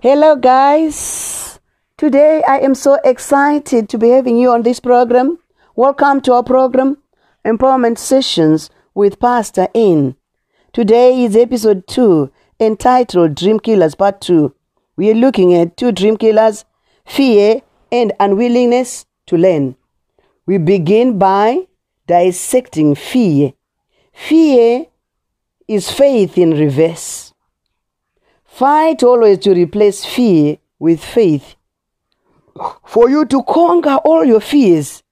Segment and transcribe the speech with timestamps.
[0.00, 1.58] Hello, guys.
[1.96, 5.40] Today I am so excited to be having you on this program.
[5.74, 6.98] Welcome to our program,
[7.44, 10.14] Empowerment Sessions with Pastor In.
[10.72, 12.30] Today is episode 2
[12.60, 14.54] entitled Dream Killers Part 2.
[14.94, 16.64] We are looking at two dream killers
[17.04, 19.74] fear and unwillingness to learn.
[20.46, 21.66] We begin by
[22.06, 23.54] dissecting fear.
[24.12, 24.86] Fear
[25.66, 27.27] is faith in reverse.
[28.58, 31.54] Fight always to replace fear with faith.
[32.84, 35.04] For you to conquer all your fears,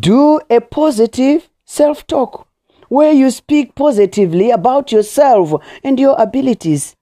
[0.00, 2.48] do a positive self talk
[2.88, 6.96] where you speak positively about yourself and your abilities.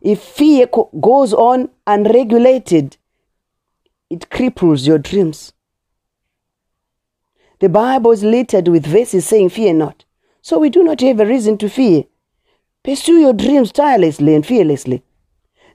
[0.00, 0.66] If fear
[0.98, 2.96] goes on unregulated,
[4.08, 5.52] it cripples your dreams.
[7.58, 10.06] The Bible is littered with verses saying, Fear not.
[10.40, 12.04] So we do not have a reason to fear.
[12.82, 15.02] Pursue your dreams tirelessly and fearlessly.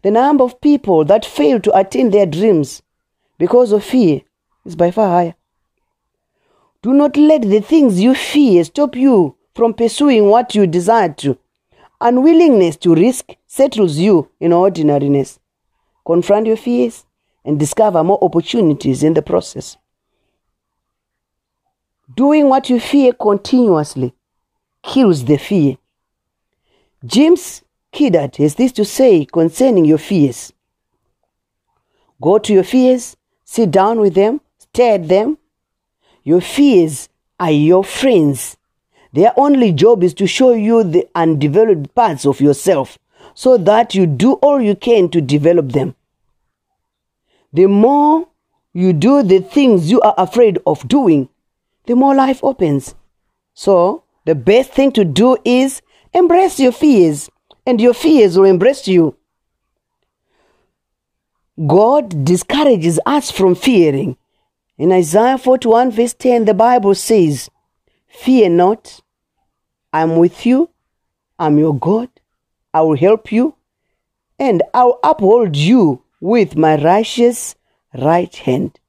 [0.02, 2.82] The number of people that fail to attain their dreams
[3.38, 4.22] because of fear
[4.66, 5.36] is by far higher.
[6.82, 11.38] Do not let the things you fear stop you from pursuing what you desire to.
[12.02, 15.40] Unwillingness to risk settles you in ordinariness.
[16.06, 17.06] Confront your fears
[17.44, 19.78] and discover more opportunities in the process.
[22.16, 24.14] Doing what you fear continuously
[24.84, 25.78] kills the fear.
[27.06, 27.62] James
[27.94, 30.52] Kidard has this to say concerning your fears.
[32.22, 35.38] Go to your fears, sit down with them, stare at them.
[36.24, 38.58] Your fears are your friends.
[39.14, 42.98] Their only job is to show you the undeveloped parts of yourself
[43.34, 45.96] so that you do all you can to develop them.
[47.54, 48.28] The more
[48.74, 51.30] you do the things you are afraid of doing,
[51.86, 52.96] the more life opens.
[53.54, 55.82] So, the best thing to do is
[56.16, 57.30] embrace your fears,
[57.68, 59.18] and your fears will embrace you.
[61.68, 64.18] God discourages us from fearing.
[64.78, 67.50] In Isaiah 41, verse 10, the Bible says,
[68.08, 69.02] Fear not,
[69.92, 70.70] I'm with you,
[71.38, 72.10] I'm your God,
[72.74, 73.56] I will help you,
[74.40, 77.56] and I'll uphold you with my righteous
[77.94, 78.80] right hand.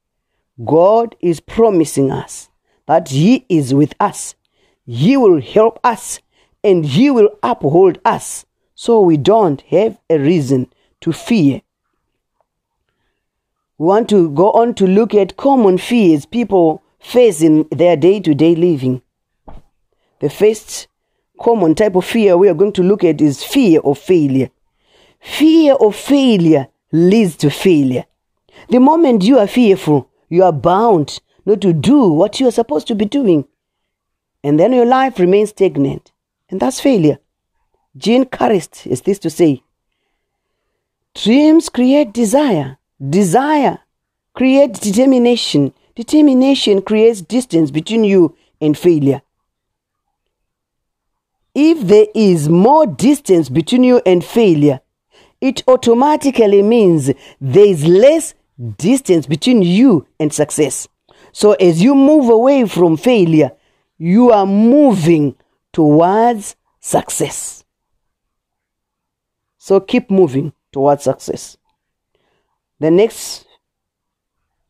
[0.63, 2.49] God is promising us
[2.85, 4.35] that He is with us.
[4.85, 6.19] He will help us
[6.63, 8.45] and He will uphold us
[8.75, 11.61] so we don't have a reason to fear.
[13.77, 18.19] We want to go on to look at common fears people face in their day
[18.19, 19.01] to day living.
[20.19, 20.87] The first
[21.39, 24.49] common type of fear we are going to look at is fear of failure.
[25.19, 28.05] Fear of failure leads to failure.
[28.69, 32.87] The moment you are fearful, you are bound not to do what you are supposed
[32.87, 33.47] to be doing.
[34.43, 36.11] And then your life remains stagnant.
[36.49, 37.19] And that's failure.
[37.95, 39.63] Jean Karist is this to say
[41.15, 42.77] Dreams create desire.
[43.09, 43.79] Desire
[44.35, 45.73] creates determination.
[45.95, 49.21] Determination creates distance between you and failure.
[51.55, 54.79] If there is more distance between you and failure,
[55.41, 58.35] it automatically means there is less
[58.77, 60.87] distance between you and success.
[61.31, 63.51] So as you move away from failure,
[63.97, 65.35] you are moving
[65.77, 67.63] towards success.
[69.59, 71.55] So keep moving towards success.
[72.79, 73.45] The next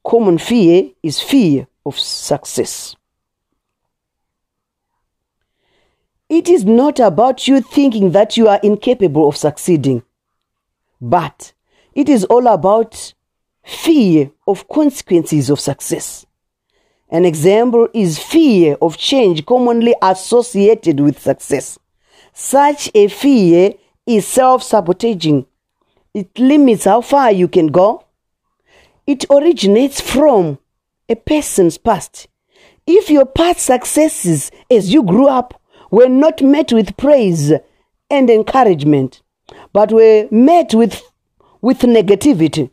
[0.03, 2.97] common fear is fear of success.
[6.27, 10.03] It is not about you thinking that you are incapable of succeeding,
[10.99, 11.53] but
[11.93, 13.13] it is all about
[13.63, 16.26] fear of consequences of success.
[17.09, 21.79] An example is fear of change commonly associated with success.
[22.33, 23.73] Such a fear
[24.05, 25.45] is self sabotaging.
[26.13, 28.03] It limits how far you can go.
[29.05, 30.59] It originates from
[31.07, 32.27] a person's past.
[32.85, 37.53] If your past successes as you grew up were not met with praise
[38.09, 39.21] and encouragement,
[39.71, 41.01] but were met with,
[41.61, 42.69] with negativity,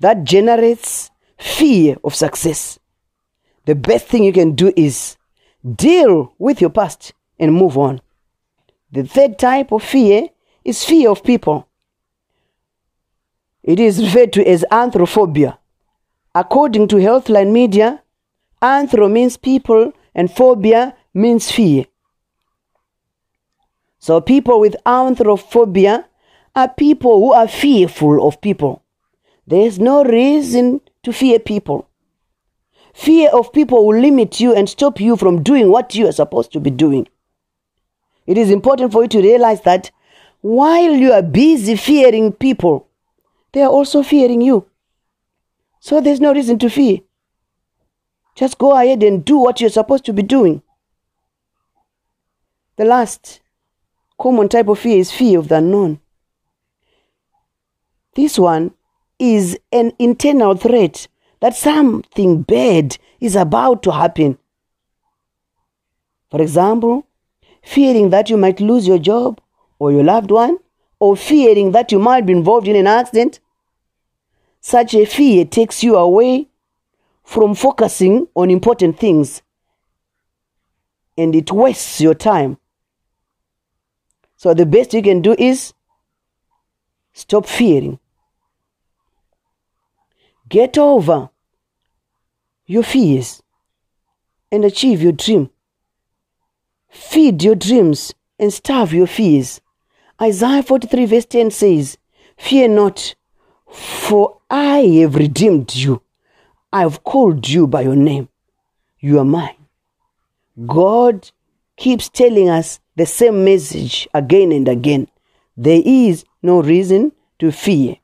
[0.00, 2.78] that generates fear of success.
[3.68, 5.18] The best thing you can do is
[5.62, 8.00] deal with your past and move on.
[8.92, 10.28] The third type of fear
[10.64, 11.68] is fear of people.
[13.62, 15.58] It is referred to as anthrophobia.
[16.34, 18.02] According to Healthline Media,
[18.62, 21.84] anthro means people and phobia means fear.
[23.98, 26.06] So people with anthrophobia
[26.56, 28.82] are people who are fearful of people.
[29.46, 31.87] There is no reason to fear people.
[32.98, 36.52] Fear of people will limit you and stop you from doing what you are supposed
[36.52, 37.06] to be doing.
[38.26, 39.92] It is important for you to realize that
[40.40, 42.88] while you are busy fearing people,
[43.52, 44.66] they are also fearing you.
[45.78, 46.98] So there's no reason to fear.
[48.34, 50.60] Just go ahead and do what you're supposed to be doing.
[52.78, 53.40] The last
[54.20, 56.00] common type of fear is fear of the unknown.
[58.16, 58.72] This one
[59.20, 61.06] is an internal threat
[61.40, 64.38] that something bad is about to happen.
[66.30, 67.06] For example,
[67.62, 69.40] fearing that you might lose your job
[69.78, 70.58] or your loved one,
[71.00, 73.40] or fearing that you might be involved in an accident.
[74.60, 76.48] Such a fear takes you away
[77.22, 79.42] from focusing on important things
[81.16, 82.58] and it wastes your time.
[84.36, 85.74] So, the best you can do is
[87.12, 87.98] stop fearing.
[90.48, 91.30] Get over
[92.66, 93.42] your fears
[94.50, 95.50] and achieve your dream.
[96.88, 99.60] Feed your dreams and starve your fears.
[100.20, 101.98] Isaiah 43, verse 10 says,
[102.36, 103.14] Fear not,
[103.66, 106.02] for I have redeemed you.
[106.72, 108.28] I have called you by your name.
[109.00, 109.56] You are mine.
[110.66, 111.30] God
[111.76, 115.08] keeps telling us the same message again and again.
[115.56, 117.96] There is no reason to fear.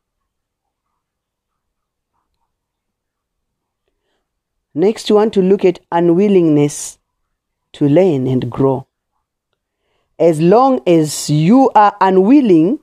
[4.75, 6.99] Next, we want to look at unwillingness
[7.75, 8.87] to learn and grow.
[10.19, 12.81] As long as you are unwilling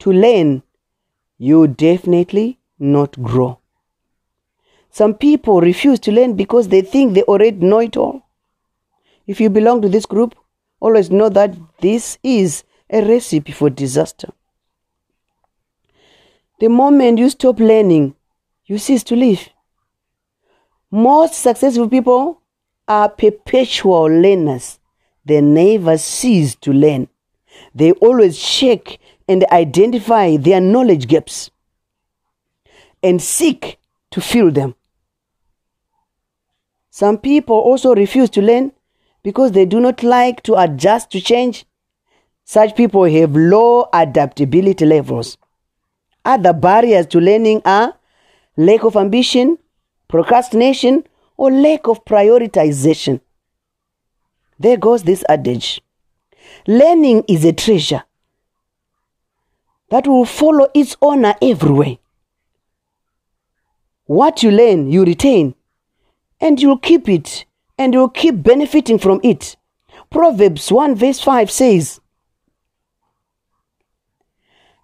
[0.00, 0.62] to learn,
[1.38, 3.58] you definitely not grow.
[4.90, 8.22] Some people refuse to learn because they think they already know it all.
[9.26, 10.34] If you belong to this group,
[10.80, 14.28] always know that this is a recipe for disaster.
[16.58, 18.14] The moment you stop learning,
[18.66, 19.48] you cease to live.
[20.90, 22.42] Most successful people
[22.88, 24.78] are perpetual learners.
[25.24, 27.08] They never cease to learn.
[27.74, 28.98] They always check
[29.28, 31.50] and identify their knowledge gaps
[33.02, 33.78] and seek
[34.10, 34.74] to fill them.
[36.90, 38.72] Some people also refuse to learn
[39.22, 41.64] because they do not like to adjust to change.
[42.44, 45.38] Such people have low adaptability levels.
[46.24, 47.94] Other barriers to learning are
[48.56, 49.56] lack of ambition,
[50.10, 51.04] procrastination,
[51.36, 53.20] or lack of prioritization.
[54.58, 55.80] There goes this adage
[56.66, 58.02] learning is a treasure
[59.90, 61.98] that will follow its owner everywhere.
[64.06, 65.54] What you learn, you retain,
[66.40, 67.44] and you'll keep it,
[67.78, 69.56] and you'll keep benefiting from it.
[70.10, 72.00] Proverbs 1 verse 5 says,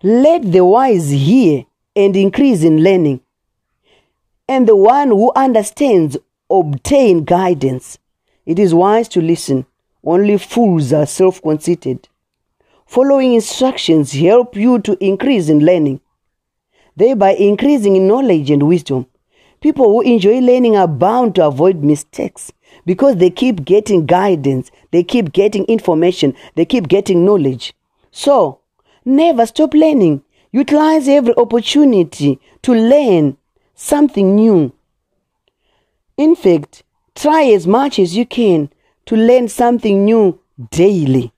[0.03, 3.21] Let the wise hear and increase in learning,
[4.49, 6.17] and the one who understands
[6.51, 7.99] obtain guidance.
[8.45, 9.67] It is wise to listen.
[10.05, 12.09] Only fools are self conceited.
[12.87, 16.01] Following instructions help you to increase in learning,
[16.95, 19.07] thereby increasing in knowledge and wisdom.
[19.61, 22.53] People who enjoy learning are bound to avoid mistakes
[22.85, 27.75] because they keep getting guidance, they keep getting information, they keep getting knowledge.
[28.13, 28.61] So,
[29.05, 30.23] never stop learning.
[30.53, 33.37] Utilize every opportunity to learn
[33.77, 34.73] something new.
[36.17, 36.83] In fact,
[37.15, 38.71] try as much as you can
[39.05, 40.41] to learn something new
[40.71, 41.33] daily.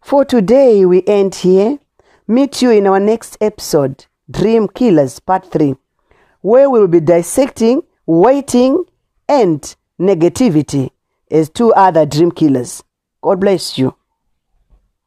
[0.00, 1.78] For today, we end here.
[2.26, 5.76] Meet you in our next episode, Dream Killers Part 3,
[6.40, 8.84] where we'll be dissecting waiting
[9.28, 10.90] and negativity
[11.30, 12.82] as two other dream killers.
[13.20, 13.94] God bless you.